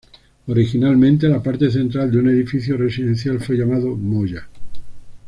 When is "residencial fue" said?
2.75-3.55